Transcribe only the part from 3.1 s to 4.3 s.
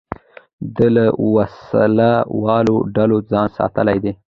ځان ساتلی دی.